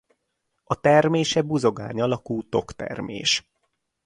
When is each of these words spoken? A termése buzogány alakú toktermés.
A 0.63 0.79
termése 0.79 1.41
buzogány 1.41 2.01
alakú 2.01 2.49
toktermés. 2.49 3.49